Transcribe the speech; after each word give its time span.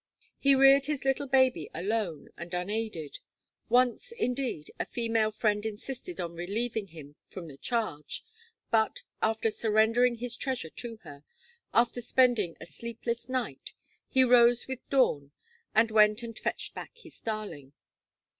He 0.39 0.55
reared 0.55 0.87
his 0.87 1.05
little 1.05 1.27
baby 1.27 1.69
alone 1.75 2.29
and 2.35 2.51
unaided. 2.55 3.19
Once, 3.69 4.11
indeed, 4.11 4.71
a 4.79 4.85
female 4.87 5.29
friend 5.29 5.63
insisted 5.63 6.19
on 6.19 6.33
relieving 6.33 6.87
him 6.87 7.17
from 7.29 7.45
the 7.45 7.55
charge; 7.55 8.25
but, 8.71 9.03
after 9.21 9.51
surrendering 9.51 10.15
his 10.15 10.35
treasure 10.35 10.71
to 10.71 10.97
her, 11.03 11.23
after 11.71 12.01
spending 12.01 12.57
a 12.59 12.65
sleepless 12.65 13.29
night, 13.29 13.73
he 14.09 14.23
rose 14.23 14.67
with 14.67 14.79
dawn, 14.89 15.33
and 15.75 15.91
went 15.91 16.23
and 16.23 16.39
fetched 16.39 16.73
back 16.73 16.97
his 16.97 17.21
darling. 17.21 17.73